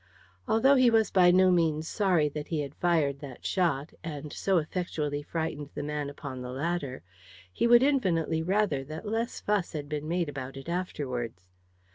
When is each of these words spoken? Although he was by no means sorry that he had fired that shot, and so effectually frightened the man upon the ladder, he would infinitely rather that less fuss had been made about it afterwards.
Although 0.47 0.77
he 0.77 0.89
was 0.89 1.11
by 1.11 1.29
no 1.29 1.51
means 1.51 1.87
sorry 1.87 2.27
that 2.29 2.47
he 2.47 2.61
had 2.61 2.73
fired 2.73 3.19
that 3.19 3.45
shot, 3.45 3.93
and 4.03 4.33
so 4.33 4.57
effectually 4.57 5.21
frightened 5.21 5.69
the 5.75 5.83
man 5.83 6.09
upon 6.09 6.41
the 6.41 6.49
ladder, 6.49 7.03
he 7.53 7.67
would 7.67 7.83
infinitely 7.83 8.41
rather 8.41 8.83
that 8.83 9.05
less 9.05 9.39
fuss 9.39 9.73
had 9.73 9.87
been 9.87 10.07
made 10.07 10.27
about 10.27 10.57
it 10.57 10.67
afterwards. 10.67 11.51